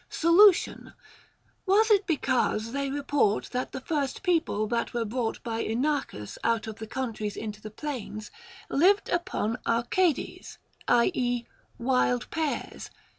[0.09, 0.93] Solution.
[1.67, 6.65] Was it because they report that the first people that were brought by Inachus out
[6.65, 8.31] of the countries into the plains,
[8.67, 11.45] lived upon άχηάδες, i.e.
[11.77, 12.89] wild pears